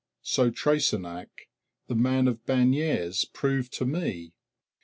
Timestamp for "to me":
3.73-4.33